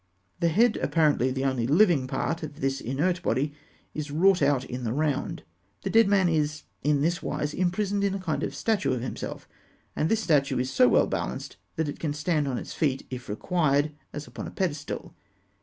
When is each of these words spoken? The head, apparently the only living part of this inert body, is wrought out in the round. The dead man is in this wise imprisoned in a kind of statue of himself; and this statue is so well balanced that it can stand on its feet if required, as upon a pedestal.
The 0.39 0.49
head, 0.49 0.77
apparently 0.77 1.29
the 1.29 1.45
only 1.45 1.67
living 1.67 2.07
part 2.07 2.41
of 2.41 2.59
this 2.59 2.81
inert 2.81 3.21
body, 3.21 3.53
is 3.93 4.09
wrought 4.09 4.41
out 4.41 4.65
in 4.65 4.83
the 4.83 4.91
round. 4.93 5.43
The 5.83 5.91
dead 5.91 6.07
man 6.07 6.27
is 6.27 6.63
in 6.81 7.01
this 7.01 7.21
wise 7.21 7.53
imprisoned 7.53 8.03
in 8.03 8.15
a 8.15 8.19
kind 8.19 8.41
of 8.41 8.55
statue 8.55 8.93
of 8.93 9.01
himself; 9.03 9.47
and 9.95 10.09
this 10.09 10.19
statue 10.23 10.57
is 10.57 10.71
so 10.71 10.89
well 10.89 11.05
balanced 11.05 11.57
that 11.75 11.87
it 11.87 11.99
can 11.99 12.13
stand 12.13 12.47
on 12.47 12.57
its 12.57 12.73
feet 12.73 13.05
if 13.11 13.29
required, 13.29 13.91
as 14.11 14.25
upon 14.25 14.47
a 14.47 14.51
pedestal. 14.51 15.13